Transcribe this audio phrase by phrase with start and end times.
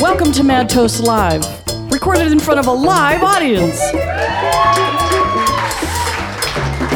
[0.00, 1.42] Welcome to Mad Toast Live,
[1.90, 3.80] recorded in front of a live audience.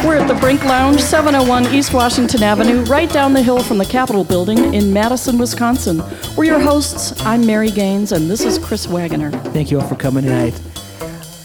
[0.05, 3.85] We're at the Brink Lounge, 701 East Washington Avenue, right down the hill from the
[3.85, 6.01] Capitol Building in Madison, Wisconsin.
[6.35, 7.19] We're your hosts.
[7.21, 9.31] I'm Mary Gaines, and this is Chris Wagoner.
[9.51, 10.59] Thank you all for coming tonight.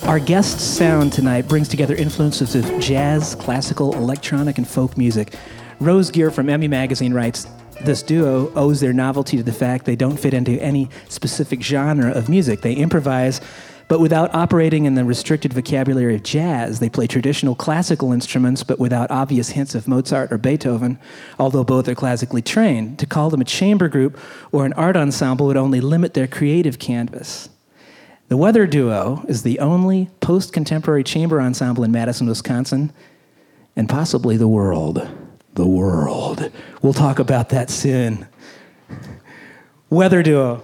[0.04, 5.34] Our guest sound tonight brings together influences of jazz, classical, electronic, and folk music.
[5.79, 7.47] Rose Gear from Emmy Magazine writes
[7.83, 12.11] This duo owes their novelty to the fact they don't fit into any specific genre
[12.12, 12.62] of music.
[12.62, 13.43] They improvise,
[13.87, 16.80] but without operating in the restricted vocabulary of jazz.
[16.80, 20.99] They play traditional classical instruments, but without obvious hints of Mozart or Beethoven,
[21.39, 22.99] although both are classically trained.
[23.01, 24.19] To call them a chamber group
[24.52, 27.51] or an art ensemble would only limit their creative canvas.
[28.29, 32.95] The Weather Duo is the only post contemporary chamber ensemble in Madison, Wisconsin,
[33.77, 35.07] and possibly the world.
[35.56, 36.51] The world.
[36.83, 38.29] We'll talk about that soon.
[39.88, 40.62] Weather Duo.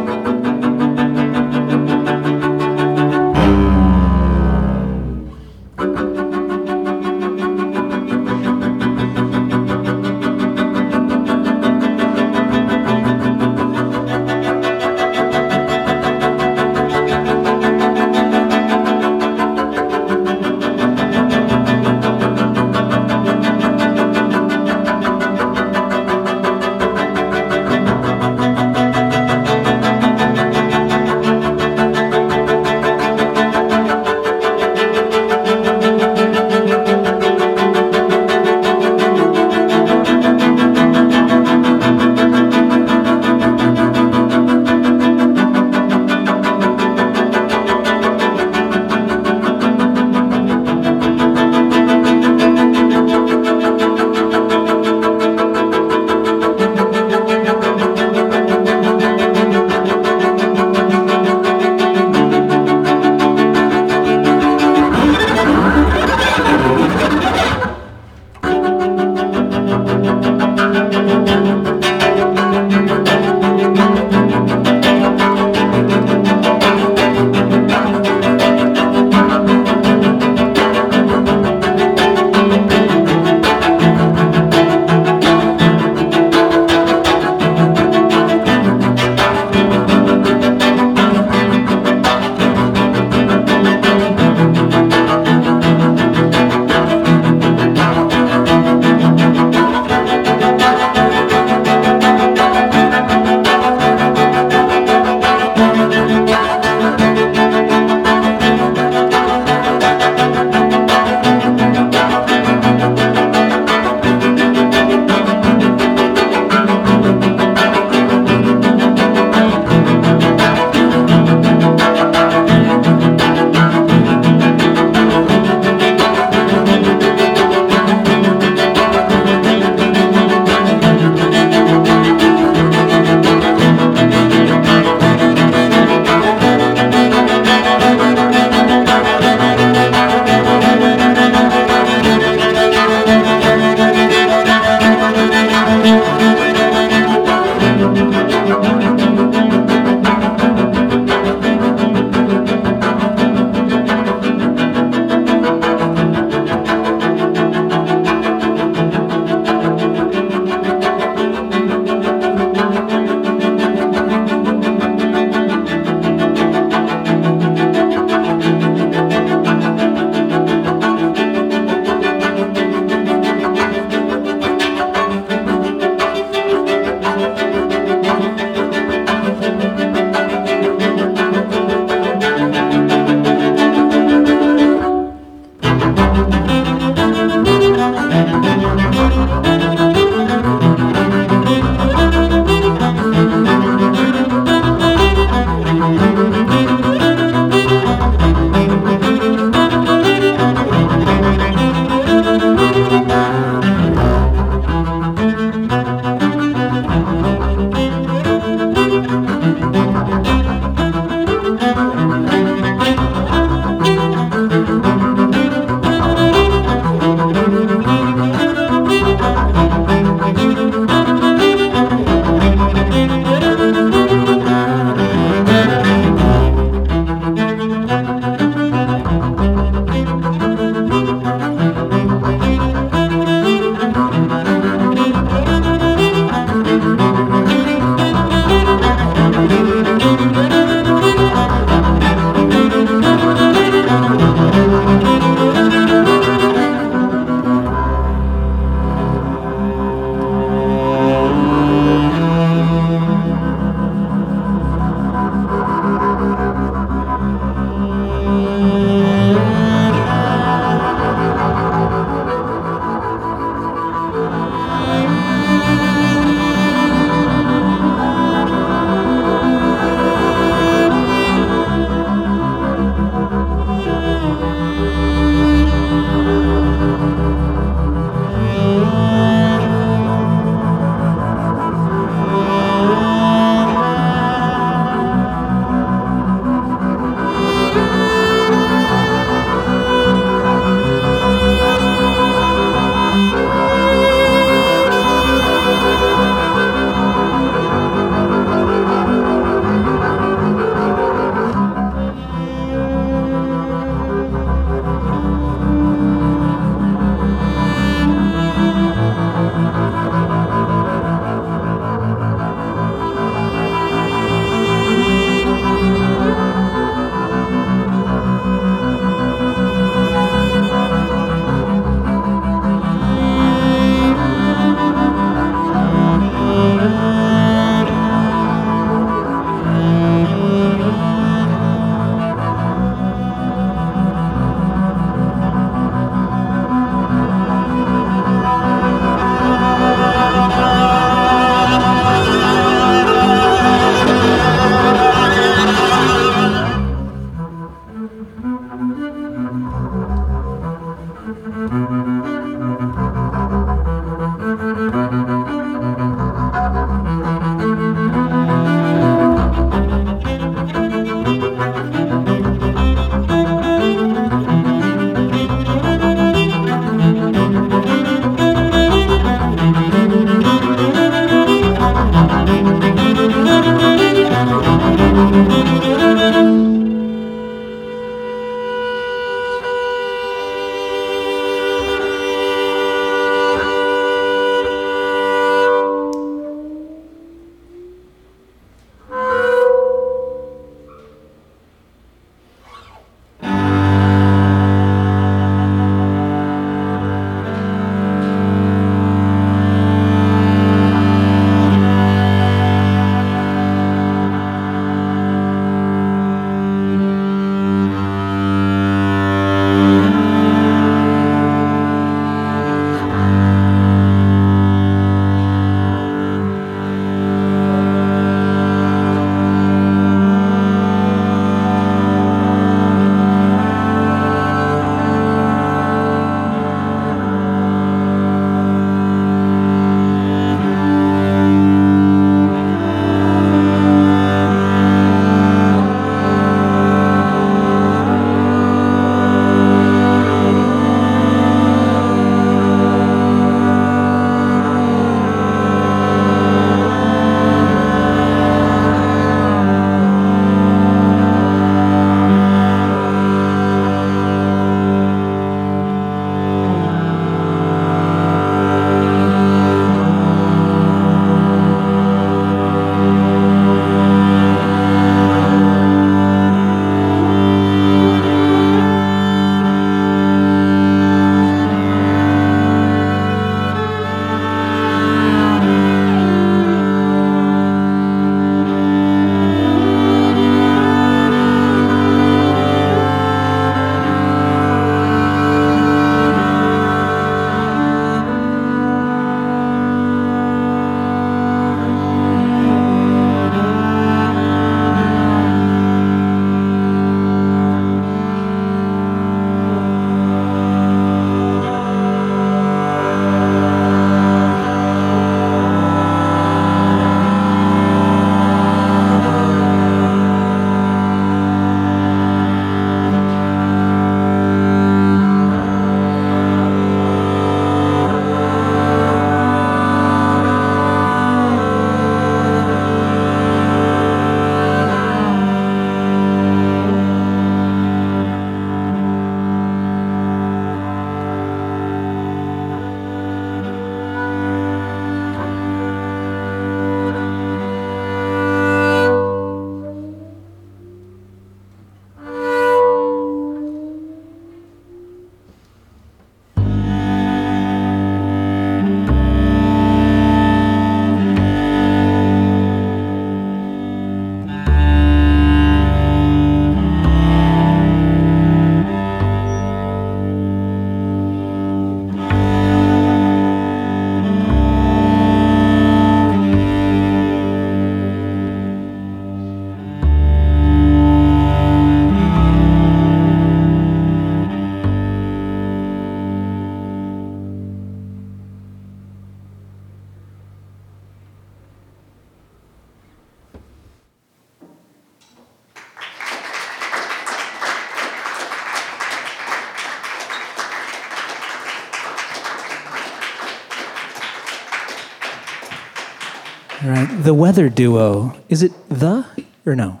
[596.84, 597.08] Right.
[597.22, 598.36] The weather duo.
[598.48, 599.26] Is it the
[599.66, 600.00] or no?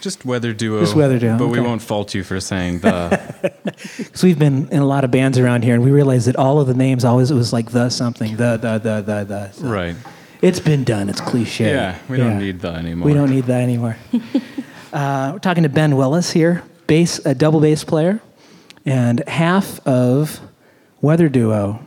[0.00, 0.80] Just weather duo.
[0.80, 3.20] Just weather duo, But we won't fault you for saying the.
[3.98, 6.60] Because we've been in a lot of bands around here, and we realized that all
[6.60, 9.50] of the names always it was like the something, the the the the the.
[9.52, 9.96] So right.
[10.42, 11.08] It's been done.
[11.08, 11.70] It's cliche.
[11.70, 12.38] Yeah, we don't Yeah.
[12.38, 13.06] need the anymore.
[13.06, 13.96] We don't need that anymore.
[14.92, 18.20] uh, we're talking to Ben Willis here, bass, a double bass player,
[18.84, 20.40] and half of
[21.00, 21.80] Weather Duo.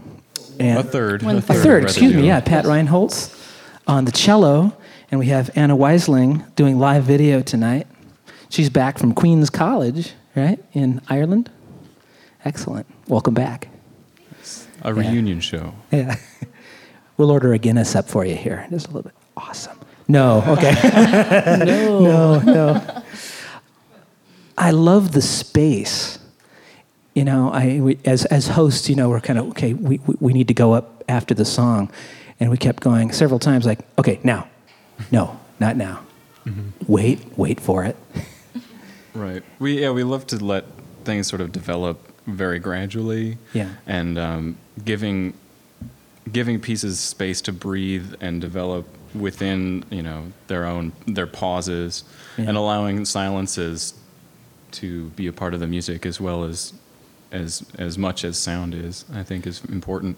[0.60, 1.24] And a third.
[1.24, 1.58] One a third.
[1.58, 2.40] A third, weather excuse me, yeah.
[2.42, 3.39] Pat Reinholtz
[3.90, 4.72] on the cello,
[5.10, 7.88] and we have Anna Weisling doing live video tonight.
[8.48, 11.50] She's back from Queen's College, right, in Ireland.
[12.46, 12.86] Excellent.
[13.08, 13.68] Welcome back.
[14.84, 15.74] A reunion show.
[15.92, 16.16] Yeah.
[17.18, 18.66] We'll order a Guinness up for you here.
[18.70, 19.14] Just a little bit.
[19.36, 19.78] Awesome.
[20.08, 20.72] No, okay.
[21.66, 22.00] No.
[22.00, 23.04] no, no.
[24.58, 26.18] I love the space.
[27.14, 29.74] You know, I we, as as hosts, you know, we're kind of okay.
[29.74, 31.92] We, we we need to go up after the song,
[32.40, 33.66] and we kept going several times.
[33.66, 34.48] Like, okay, now,
[35.12, 36.02] no, not now.
[36.88, 37.96] Wait, wait for it.
[39.16, 39.44] Right.
[39.58, 40.66] We yeah we love to let
[41.04, 43.38] things sort of develop very gradually.
[43.54, 43.72] Yeah.
[43.88, 45.34] And um, giving
[46.32, 52.04] giving pieces space to breathe and develop within you know their own their pauses
[52.38, 52.50] Yeah.
[52.50, 53.96] and allowing silences
[54.74, 56.72] to be a part of the music as well as
[57.32, 60.18] as as much as sound is I think is important.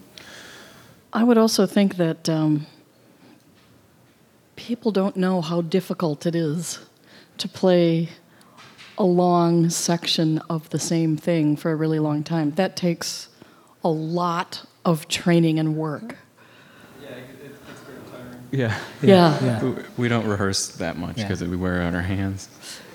[1.14, 2.66] I would also think that um,
[4.56, 6.80] people don't know how difficult it is
[7.38, 8.10] to play
[8.98, 12.52] a long section of the same thing for a really long time.
[12.52, 13.30] That takes
[13.84, 16.18] a lot of training and work.
[18.52, 18.78] Yeah.
[19.02, 19.64] Yeah, Yeah.
[19.64, 21.24] We- We don't rehearse that much Yeah.
[21.24, 22.50] because we wear it on our hands.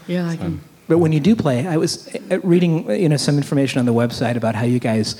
[0.07, 0.61] yeah, I can.
[0.87, 3.95] But when you do play, I was uh, reading you know some information on the
[3.95, 5.17] website about how you guys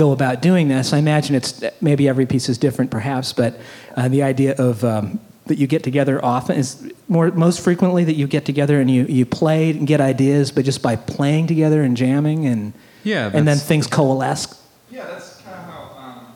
[0.00, 0.94] go about doing this.
[0.94, 3.60] I imagine it's maybe every piece is different, perhaps, but
[3.96, 8.14] uh, the idea of um, that you get together often is more most frequently that
[8.14, 11.82] you get together and you, you play and get ideas, but just by playing together
[11.82, 12.72] and jamming and
[13.04, 14.46] Yeah, and then things coalesce.
[14.90, 16.34] Yeah, that's kind of how um,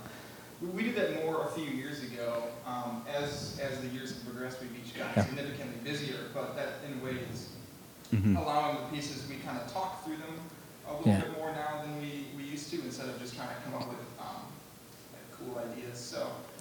[0.60, 2.28] we, we did that more a few years ago.
[2.66, 5.24] Um, as as the years have progressed, we've each gotten Yeah.
[5.24, 7.48] significantly busier, but that in a way is
[8.12, 8.36] Mhm.
[8.42, 10.36] allowing the pieces we kind of talk through them
[10.86, 11.20] a little Yeah.
[11.22, 13.88] bit more now than we, we used to, instead of just trying to come up
[13.88, 14.42] with um,
[15.14, 15.98] like cool ideas.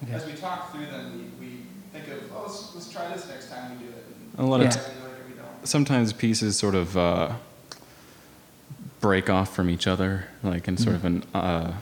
[0.06, 0.22] So Okay.
[0.24, 1.52] as we talk through them, we, we
[1.92, 4.04] think of oh let's, let's try this next time we do it.
[4.38, 4.70] A lot of Yeah.
[4.70, 5.66] t- we like it, we don't.
[5.68, 7.32] sometimes pieces sort of uh,
[9.00, 11.72] break off from each other, like in sort of an uh,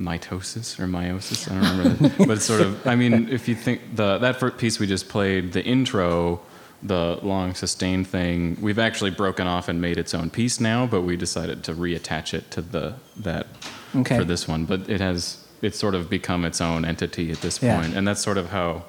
[0.00, 1.50] mitosis or meiosis.
[1.50, 2.18] I don't remember, that.
[2.18, 2.86] but it's sort of.
[2.86, 6.40] I mean, if you think the that first piece we just played, the intro,
[6.82, 11.02] the long sustained thing, we've actually broken off and made its own piece now, but
[11.02, 13.46] we decided to reattach it to the that
[13.94, 14.18] Okay.
[14.18, 14.66] for this one.
[14.66, 17.80] But it has it's sort of become its own entity at this Yeah.
[17.80, 18.84] point, and that's sort of how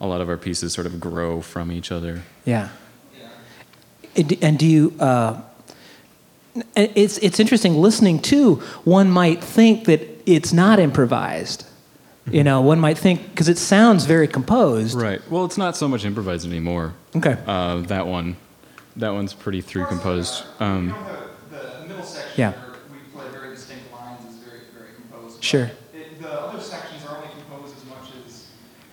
[0.00, 2.22] a lot of our pieces sort of grow from each other.
[2.44, 2.68] Yeah.
[3.18, 3.28] Yeah.
[4.16, 4.92] And and do you?
[5.00, 5.40] Uh,
[6.76, 8.56] it's it's interesting listening to.
[8.84, 11.64] One might think that it's not improvised.
[12.30, 14.94] You know, one might think because it sounds very composed.
[14.94, 15.20] Right.
[15.30, 16.92] Well, it's not so much improvised anymore.
[17.16, 17.38] Okay.
[17.46, 18.36] Uh, that one,
[18.96, 20.44] that one's pretty through composed.
[20.60, 20.94] You Um, know,
[21.50, 22.50] the, the middle section Yeah.
[22.50, 25.36] where we play very distinct lines is very, very composed.
[25.38, 25.70] but Sure.
[25.94, 28.44] It, the other sections are only composed as much as,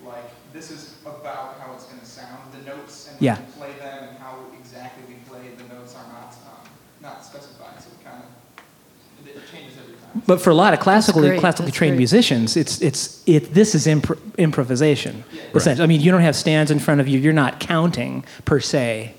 [0.02, 2.40] like, this is about how it's going to sound.
[2.58, 3.38] The notes and when Yeah.
[3.38, 6.68] we play them and how exactly we play the notes are not, um,
[7.02, 10.22] not specified, so it kind of, it, it changes every time.
[10.26, 11.98] But for a lot of classically classically that's trained great.
[11.98, 13.52] musicians, it's it's it.
[13.54, 15.24] This is impro- improvisation.
[15.54, 17.18] Essentially, I mean, you don't have stands in front of you.
[17.18, 19.14] You're not counting per se,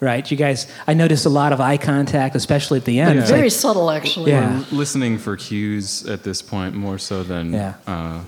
[0.00, 0.30] right?
[0.30, 3.18] You guys, I noticed a lot of eye contact, especially at the end.
[3.20, 3.26] Yeah.
[3.26, 4.30] Very like, subtle, actually.
[4.30, 4.64] Yeah.
[4.70, 7.74] We're listening for cues at this point more so than, Yeah.
[7.86, 8.20] uh,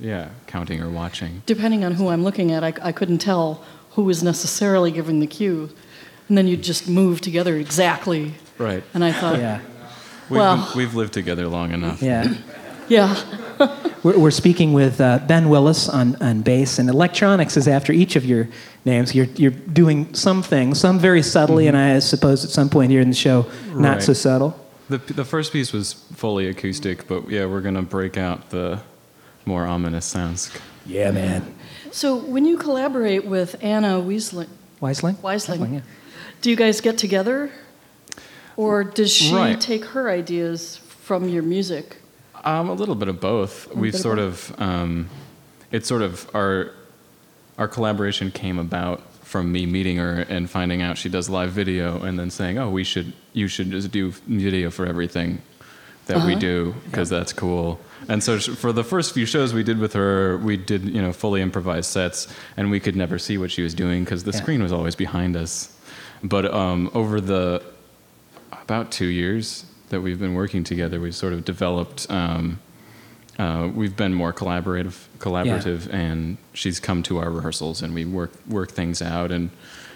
[0.00, 1.42] yeah, counting or watching.
[1.46, 3.64] Depending on who I'm looking at, I, I couldn't tell
[3.98, 5.68] who was necessarily giving the cue.
[6.28, 8.32] And then you just move together exactly.
[8.56, 8.84] Right.
[8.94, 9.60] And I thought, yeah,
[10.30, 12.00] We've, Well- we've lived together long enough.
[12.00, 12.32] yeah.
[12.88, 13.20] yeah.
[14.04, 18.14] We're, we're speaking with uh, Ben Willis on, on bass, and electronics is after each
[18.14, 18.46] of your
[18.84, 19.12] names.
[19.16, 23.00] You're, you're doing some things, some very subtly, and I suppose at some point here
[23.00, 24.02] in the show, not Right.
[24.04, 24.56] so subtle.
[24.88, 28.78] The, the first piece was fully acoustic, but yeah, we're going to break out the
[29.44, 30.52] more ominous sounds.
[30.86, 31.52] Yeah, man.
[31.92, 34.48] So when you collaborate with Anna Wiesling,
[34.80, 35.14] Weisling?
[35.16, 35.74] Weisling.
[35.74, 35.80] yeah.
[36.42, 37.50] do you guys get together?
[38.56, 39.60] Or does she Right.
[39.60, 41.98] take her ideas from your music?
[42.44, 43.68] Um, a little bit of both.
[43.74, 45.08] We've bit of sort of, um,
[45.70, 46.70] it's sort of our
[47.56, 52.00] our collaboration came about from me meeting her and finding out she does live video,
[52.02, 55.42] and then saying, "Oh, we should, you should just do video for everything."
[56.08, 57.78] that we do because that's cool.
[58.08, 61.12] And so for the first few shows we did with her, we did you know
[61.12, 64.40] fully improvised sets, and we could never see what she was doing because the Yeah.
[64.40, 65.74] screen was always behind us.
[66.22, 67.62] But um, over the
[68.62, 72.06] about two years that we've been working together, we've sort of developed.
[72.10, 72.60] Um,
[73.38, 78.32] uh, we've been more collaborative, collaborative, and she's come to our rehearsals, and we work
[78.48, 79.50] work things out, and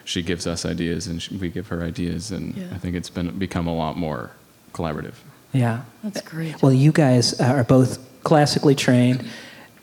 [0.05, 2.65] she gives us ideas, and sh we give her ideas, and Yeah.
[2.73, 4.31] I think it's been become a lot more
[4.73, 5.15] collaborative.
[5.53, 5.83] Yeah.
[6.03, 6.61] That's great.
[6.63, 9.25] Well, you guys are both classically trained,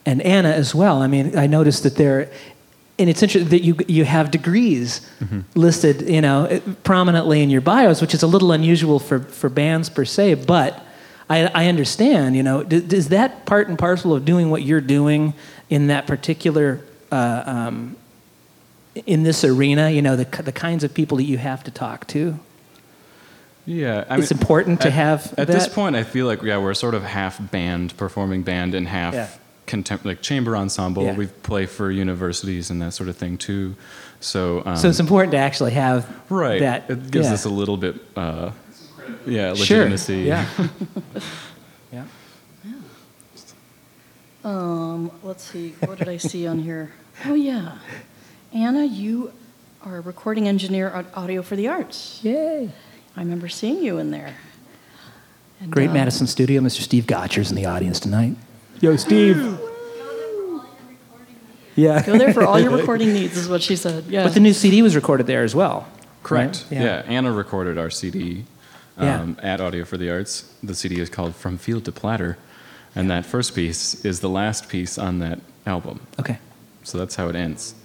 [0.06, 1.02] and Anna as well.
[1.02, 2.30] I mean, I noticed that there,
[2.98, 5.08] and it's interesting that you you have degrees
[5.56, 9.90] listed, you know, prominently in your bios, which is a little unusual for for bands
[9.90, 10.34] per se.
[10.46, 10.84] But
[11.30, 14.82] I, I understand, you know, d- is that part and parcel of doing what you're
[14.82, 15.34] doing
[15.70, 16.82] in that particular.
[17.12, 17.96] Uh, um,
[19.06, 22.08] in this arena, you know the the kinds of people that you have to talk
[22.08, 22.40] to.
[23.66, 26.74] Yeah, I It's important to at, have At this point, I feel like yeah, we're
[26.74, 29.28] sort of half band, performing band, and half Yeah.
[29.68, 31.04] contem- like chamber ensemble.
[31.04, 31.16] Yeah.
[31.16, 33.76] We play for universities and that sort of thing too.
[34.22, 36.60] So, um, So it's important to actually have right.
[36.62, 36.90] that.
[36.90, 37.34] it gives yeah.
[37.34, 38.52] us a little bit, uh,
[39.26, 39.78] yeah, Sure.
[39.86, 40.18] legitimacy.
[40.22, 40.46] Yeah.
[41.94, 42.04] yeah.
[44.44, 46.92] Um, let's see, what did I see on here?
[47.26, 47.78] Oh, yeah.
[48.54, 49.34] Anna, you
[49.84, 52.20] are a recording engineer at Audio for the Arts.
[52.24, 52.70] Yay.
[53.20, 54.34] I remember seeing you in there.
[55.60, 56.62] And, Great uh, Madison studio.
[56.62, 56.80] Mr.
[56.80, 58.38] Steve Gotcher's in the audience tonight.
[58.80, 59.60] Yo, Steve.
[61.76, 62.02] Yeah.
[62.06, 64.06] Go there for all your recording needs, is what she said.
[64.06, 64.24] Yeah.
[64.24, 65.86] But the new CD was recorded there as well.
[66.24, 66.66] Correct.
[66.72, 66.80] right?
[66.80, 67.04] Yeah.
[67.08, 68.46] Anna recorded our CD
[68.98, 69.20] Yeah.
[69.20, 70.54] um, at Audio for the Arts.
[70.64, 72.38] The CD is called From Field to Platter,
[72.96, 76.00] and that first piece is the last piece on that album.
[76.18, 76.38] Okay.
[76.84, 77.76] So that's how it ends.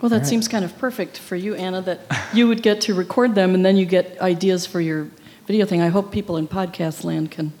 [0.00, 0.26] Well, that All right.
[0.28, 2.00] seems kind of perfect for you, Anna, that
[2.32, 5.08] you would get to record them and then you get ideas for your
[5.46, 5.80] video thing.
[5.82, 7.52] I hope people in podcast land can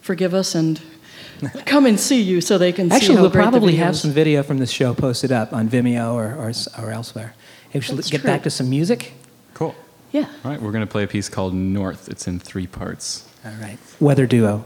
[0.00, 0.80] forgive us and
[1.66, 4.12] come and see you so they can see Actually, we'll great the probably have some
[4.12, 7.34] video from this show posted up on Vimeo or, or, s- or elsewhere.
[7.70, 8.28] Hey, we should That's get true.
[8.30, 9.12] back to some music.
[9.52, 9.74] Cool.
[10.12, 10.28] Yeah.
[10.44, 12.08] All right, we're going to play a piece called North.
[12.08, 13.28] It's in three parts.
[13.44, 13.78] All right.
[14.00, 14.64] Weather duo.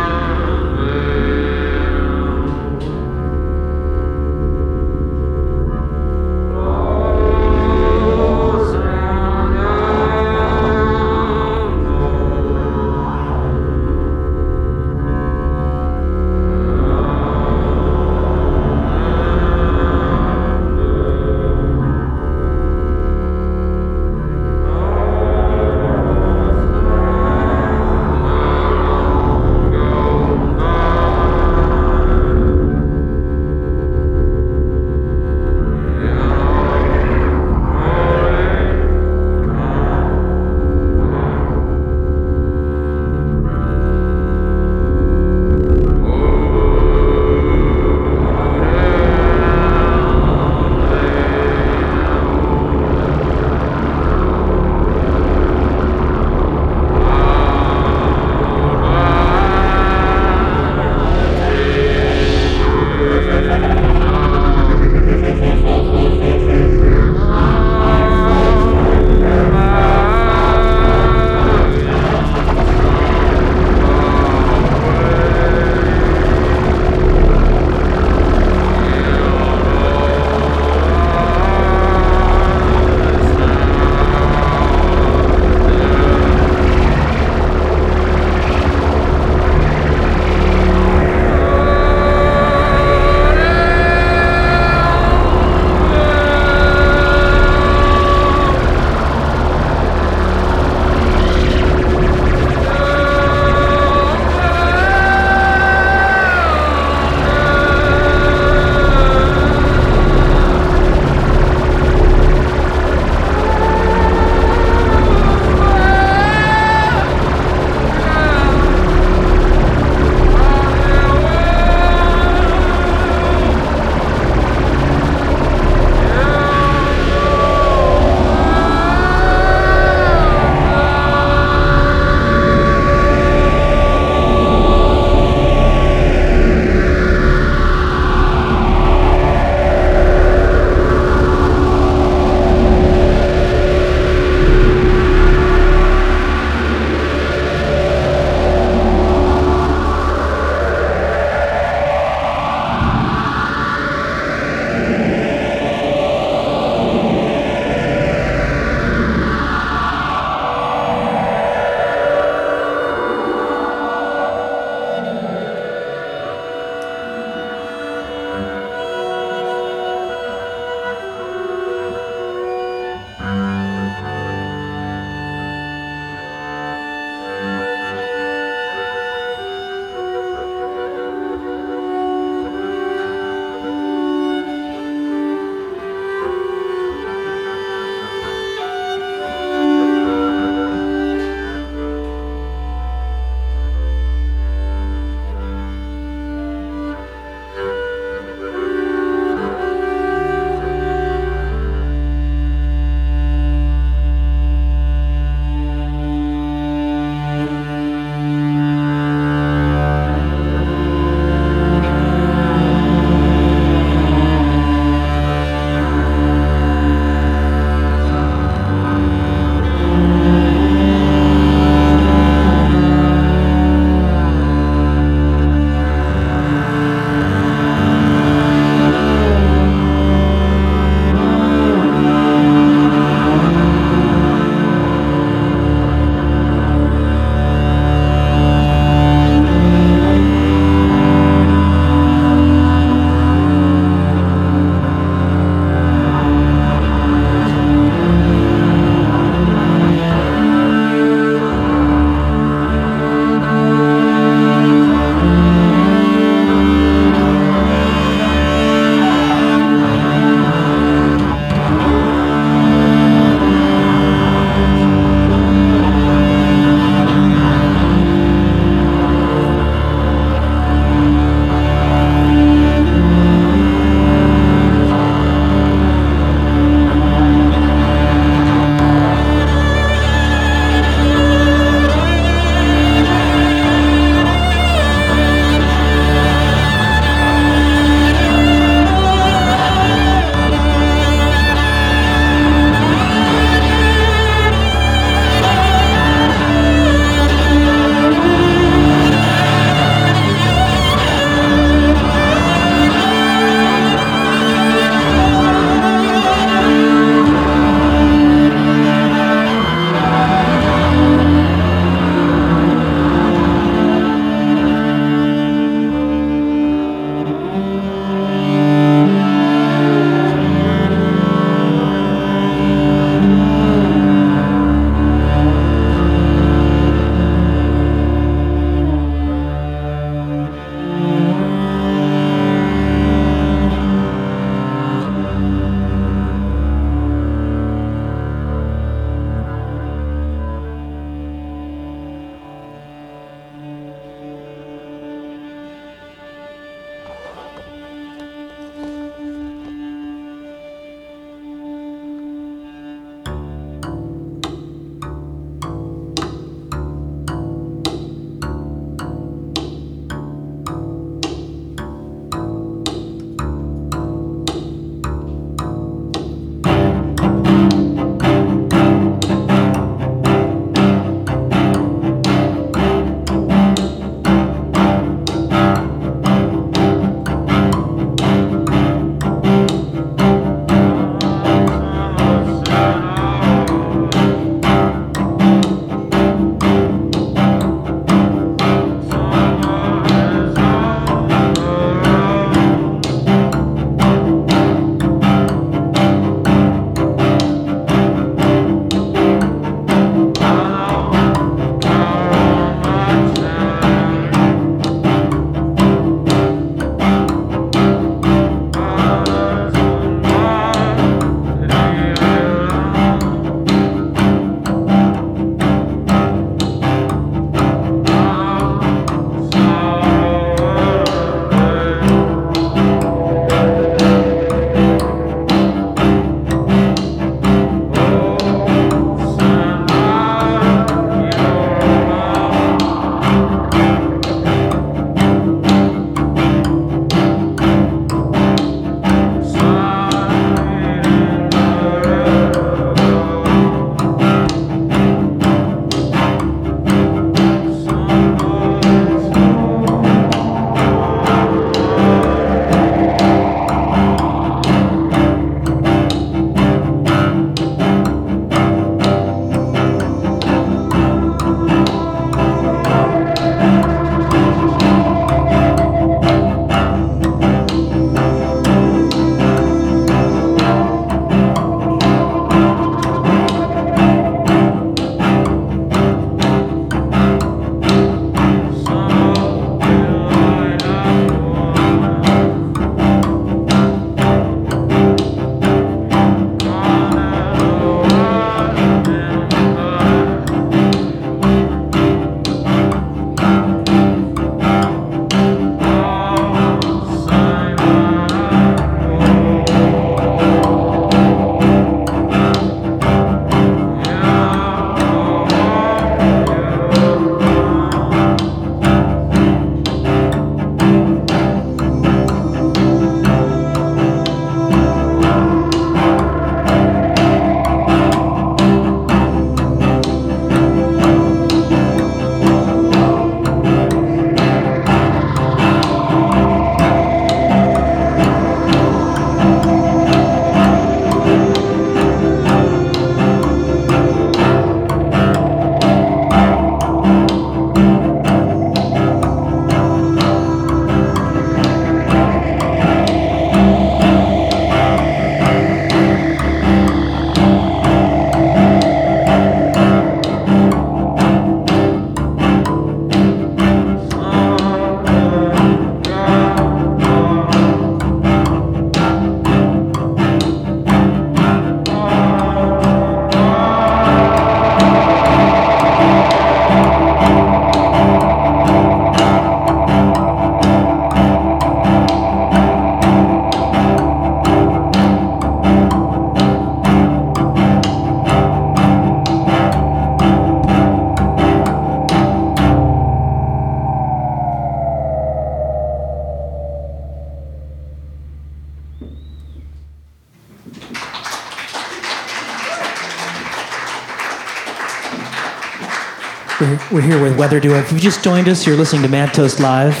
[596.94, 597.74] We're, here with Weather Duo.
[597.74, 600.00] If you just joined us, you're listening to Mad Toast Live.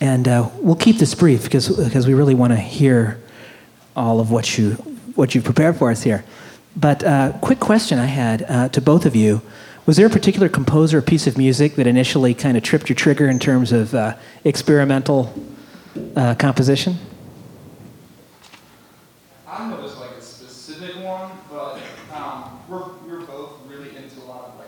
[0.00, 3.20] And uh, we'll keep this brief because, because we really want to hear
[3.94, 4.72] all of what, you,
[5.14, 6.24] what you've prepared for us here.
[6.74, 9.42] But uh, quick question I had uh, to both of you.
[9.86, 12.96] Was there a particular composer or piece of music that initially kind of tripped your
[12.96, 15.32] trigger in terms of uh, experimental
[16.16, 16.96] uh, composition?
[19.46, 21.78] I don't know if there's like a specific one, but
[22.12, 24.66] um, we're, we were both really into a lot of like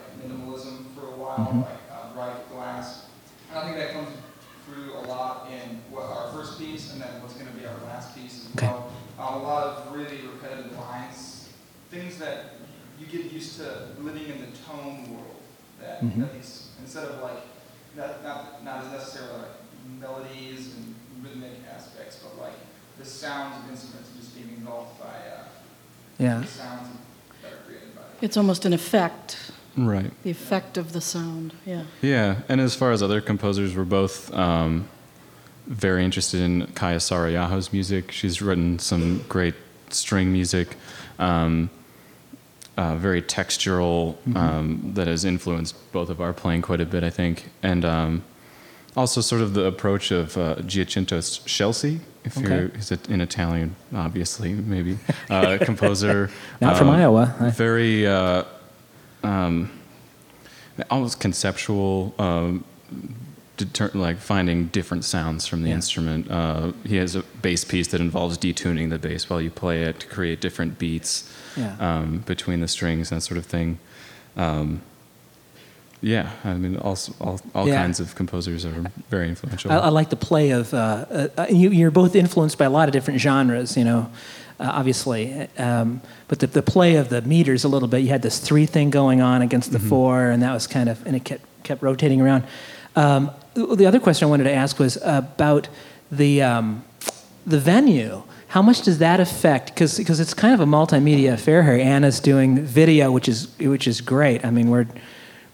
[1.36, 1.60] minimalism for a while, Mhm.
[1.62, 3.02] like uh, Reich Glass.
[3.50, 4.08] And I think that comes
[4.66, 7.76] through a lot in what our first piece and then what's going to be our
[7.86, 8.66] last piece as Okay.
[8.66, 8.90] well.
[9.18, 11.48] Um, a lot of really repetitive lines,
[11.90, 12.56] things that
[12.98, 15.30] you get used to living in the tone world.
[15.80, 16.20] That, Mhm.
[16.20, 17.42] that these instead of like
[17.96, 22.54] not not not as necessarily like melodies and rhythmic aspects, but like
[22.98, 25.44] the sounds of instruments just being engulfed by uh,
[26.18, 26.40] Yeah.
[26.40, 26.88] the sounds
[27.42, 28.22] that are created by it.
[28.24, 29.36] It's almost an effect,
[29.76, 30.10] Right.
[30.22, 31.52] the effect of the sound.
[31.66, 31.84] Yeah.
[32.00, 34.88] Yeah, and as far as other composers, we're both um,
[35.66, 38.12] very interested in Kaija Saariaho's music.
[38.12, 39.54] She's written some great
[39.90, 40.76] string music,
[41.18, 41.70] um,
[42.76, 47.10] uh, very textural, um, that has influenced both of our playing quite a bit, I
[47.10, 47.50] think.
[47.62, 48.24] And um,
[48.96, 52.48] also sort of the approach of uh, Giacinto Scelsi, if Okay.
[52.48, 54.98] you're, he's a, in Italian, obviously, maybe,
[55.30, 56.30] uh, composer.
[56.60, 57.52] Not from um, Iowa.
[57.54, 58.06] Very.
[58.06, 58.44] Uh,
[59.24, 59.70] um,
[60.90, 62.64] almost conceptual, um,
[63.56, 65.76] deter- like finding different sounds from the Yeah.
[65.76, 66.30] instrument.
[66.30, 70.00] Uh, he has a bass piece that involves detuning the bass while you play it
[70.00, 71.76] to create different beats Yeah.
[71.78, 73.78] um, between the strings, and that sort of thing.
[74.36, 74.80] Um,
[76.00, 77.76] yeah, I mean, all, all, all Yeah.
[77.76, 78.74] kinds of composers are
[79.08, 79.72] very influential.
[79.72, 80.74] I, I like the play of.
[80.74, 80.76] Uh,
[81.10, 84.10] uh, uh, you, you're both influenced by a lot of different genres, you know,
[84.60, 85.48] uh, obviously.
[85.58, 88.00] Um, but the, the play of the meters a little bit.
[88.00, 91.04] You had this three thing going on against the four, and that was kind of,
[91.06, 92.44] and it kept kept rotating around.
[92.96, 95.68] Um, the other question I wanted to ask was about
[96.10, 96.84] the um,
[97.46, 98.22] the venue.
[98.48, 99.74] How much does that affect?
[99.74, 101.72] Because it's kind of a multimedia affair here.
[101.72, 104.44] Anna's doing video, which is which is great.
[104.44, 104.86] I mean, we're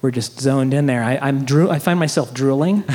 [0.03, 1.03] we're just zoned in there.
[1.03, 1.71] I, I'm drew.
[1.71, 2.85] I find myself drooling.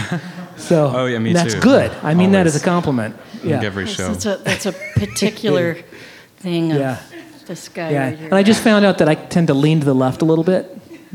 [0.58, 1.60] So Oh, yeah, me that's too.
[1.60, 1.92] good.
[2.04, 3.16] I mean that as a compliment.
[3.44, 3.62] Yeah.
[3.64, 4.08] every show.
[4.14, 5.76] That's a, that's a particular
[6.38, 7.02] thing of Yeah.
[7.46, 8.04] this guy Yeah.
[8.10, 8.26] right here.
[8.28, 10.44] And I just found out that I tend to lean to the left a little
[10.44, 10.66] bit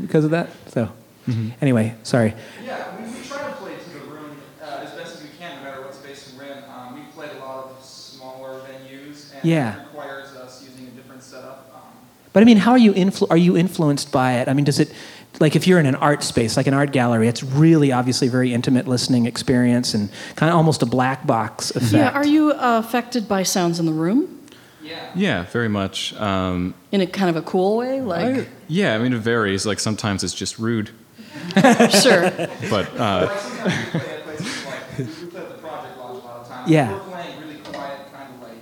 [0.01, 0.49] because of that.
[0.69, 0.89] So
[1.27, 1.49] Mm-hmm.
[1.61, 2.33] anyway, sorry.
[2.65, 5.55] Yeah, we, we try to play to the room uh, as best as we can,
[5.57, 6.57] no matter what space we're in.
[6.75, 9.75] Um, we played a lot of smaller venues, and Yeah.
[9.75, 11.69] it requires us using a different setup.
[11.75, 11.81] Um,
[12.33, 14.47] But I mean, how are you influ- are you influenced by it?
[14.47, 14.91] I mean, does it
[15.41, 18.53] like if you're in an art space, like an art gallery, it's really obviously very
[18.53, 21.91] intimate listening experience and kind of almost a black box effect.
[21.93, 24.37] yeah, are you uh, affected by sounds in the room
[24.83, 25.11] yeah.
[25.15, 26.13] yeah, very much.
[26.19, 28.01] Um, in a kind of a cool way?
[28.01, 29.65] Like, I- yeah, I mean, it varies.
[29.65, 30.89] Like sometimes it's just rude,
[32.01, 32.29] sure.
[32.69, 35.97] but uh, Like sometimes we play at places like we we play at the Project
[35.97, 36.69] Lodge a lot of times.
[36.71, 36.93] Yeah.
[36.93, 38.57] We're playing really quiet, kind of like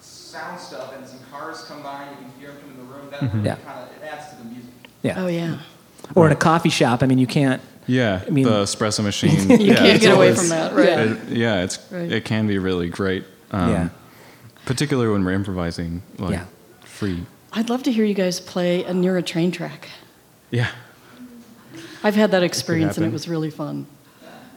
[0.00, 3.08] sound stuff, and some cars come by, and you can hear them in the room.
[3.10, 3.56] That really Yeah.
[3.56, 4.70] kind of it adds to the music.
[5.02, 5.22] Yeah.
[5.22, 5.58] Oh, yeah.
[6.14, 7.60] Or in a coffee shop, I mean, you can't.
[7.86, 9.50] yeah, I mean- the espresso machine.
[9.50, 10.88] You yeah, can't it's get away from that, right?
[10.88, 12.10] It, yeah, it's Right.
[12.12, 13.24] it can be really great.
[13.50, 13.88] Um, Yeah.
[14.64, 16.44] Particularly when we're improvising, like Yeah.
[16.84, 17.24] free.
[17.52, 19.88] I'd love to hear you guys play a near a train track.
[20.50, 20.68] Yeah.
[22.04, 23.86] I've had that experience and it was really fun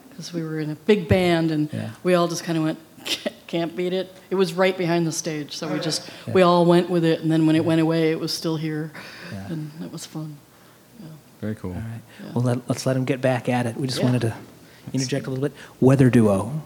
[0.10, 1.90] because we were in a big band and Yeah.
[2.04, 2.80] we all just kind of went,
[3.48, 4.14] can't beat it.
[4.30, 7.32] It was right behind the stage, so we just we all went with it, and
[7.32, 8.92] then when it went away, it was still here,
[9.32, 9.48] Yeah.
[9.50, 10.38] and it was fun.
[11.42, 11.72] Very cool.
[11.72, 12.34] All right.
[12.36, 13.76] Well, let, let's let them get back at it.
[13.78, 14.06] We just Yeah.
[14.06, 14.36] wanted to
[14.94, 15.54] interject a little bit.
[15.80, 16.62] Weather duo.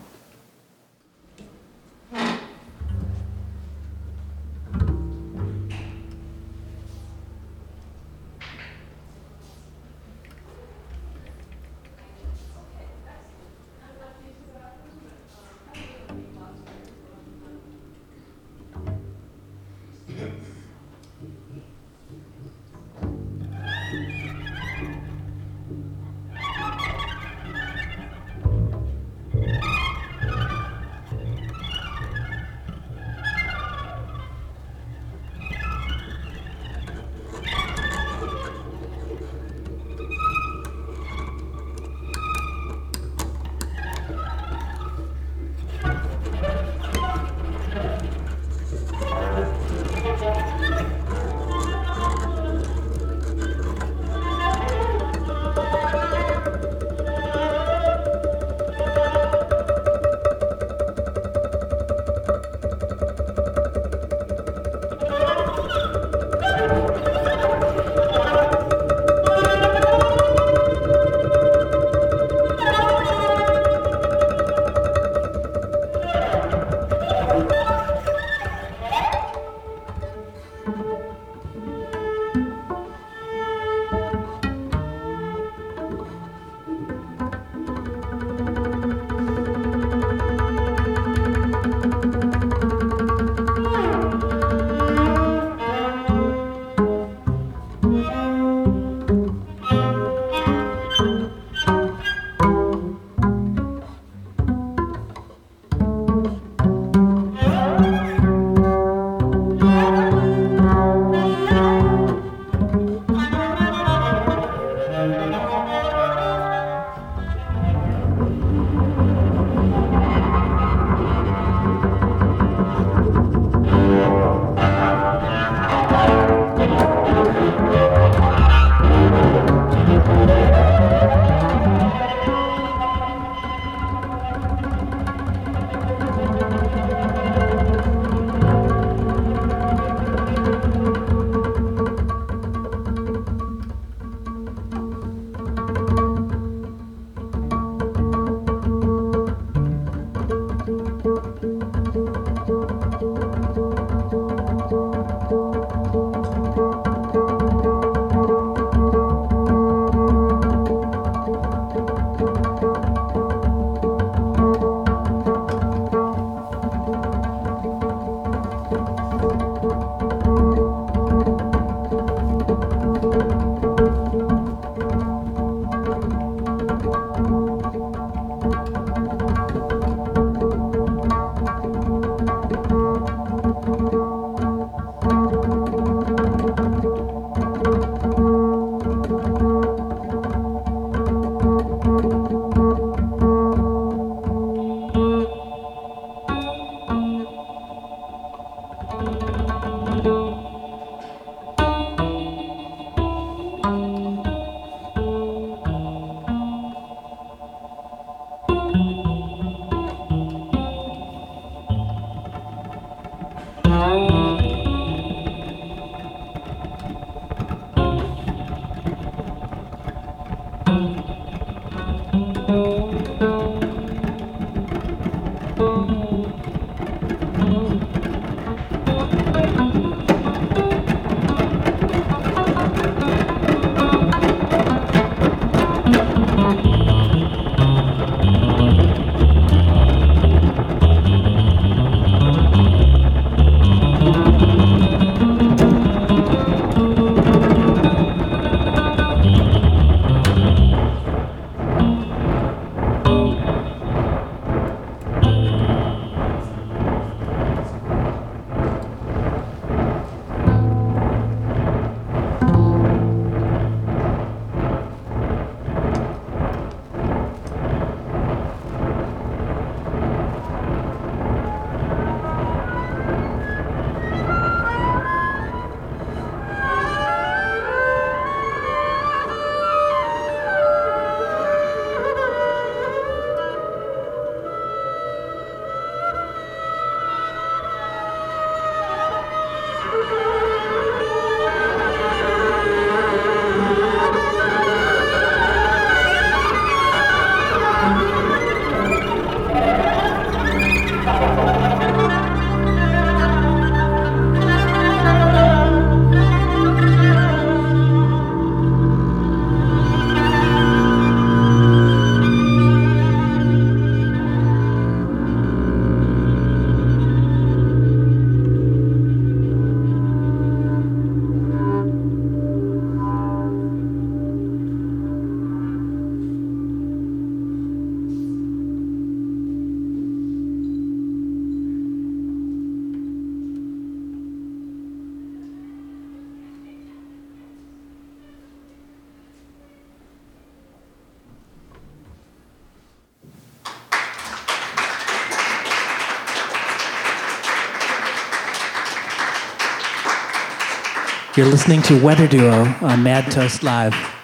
[351.37, 354.18] You're listening to Weather Duo on Mad Toast Live.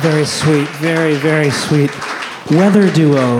[0.00, 1.90] Very sweet, very, very sweet.
[2.52, 3.38] Weather Duo.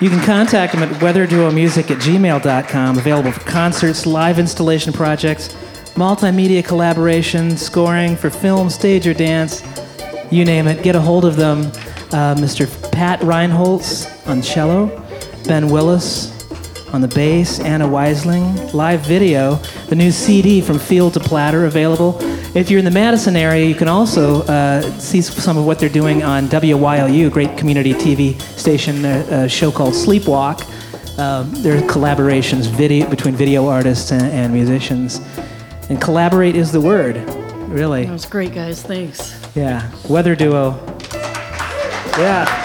[0.00, 5.48] You can contact them at weatherduomusic at gmail.com, available for concerts, live installation projects,
[5.94, 9.62] multimedia collaboration, scoring for film, stage, or dance.
[10.30, 10.82] You name it.
[10.82, 11.66] Get a hold of them.
[12.10, 12.66] Uh, Mr.
[12.90, 14.86] Pat Reinholz on cello,
[15.46, 16.32] Ben Willis
[16.94, 19.56] on the bass, Anna Weisling, live video,
[19.88, 22.18] the new CD from Field to Platter available.
[22.54, 25.88] If you're in the Madison area, you can also uh, see some of what they're
[25.88, 30.62] doing on WYOU, a great community TV station, a, a show called Sleepwalk.
[31.18, 35.20] Um, there are collaborations video, between video artists and, and musicians.
[35.88, 37.16] And collaborate is the word,
[37.68, 38.04] really.
[38.04, 38.80] That was great, guys.
[38.84, 39.36] Thanks.
[39.56, 40.80] Yeah, weather duo.
[42.16, 42.60] Yeah.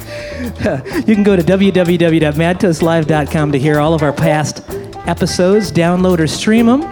[1.06, 4.62] you can go to www.madtoastlive.com to hear all of our past
[5.06, 6.82] episodes, download or stream them.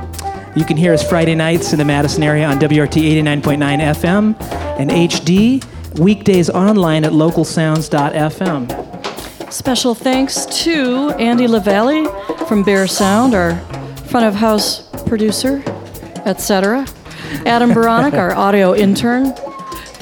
[0.56, 4.40] You can hear us Friday nights in the Madison area on WORT 89.9 FM
[4.78, 5.64] and HD,
[5.98, 9.52] weekdays online at localsounds.fm.
[9.52, 12.06] Special thanks to Andy LaValle
[12.46, 13.56] from Bear Sound, our
[14.06, 15.62] front of house producer,
[16.24, 16.86] etc.
[17.46, 19.32] Adam Baronic, our audio intern.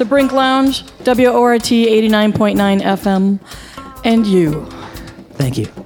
[0.03, 3.39] The Brink Lounge, WORT 89.9 FM,
[4.03, 4.65] and you.
[5.35, 5.82] Thank you.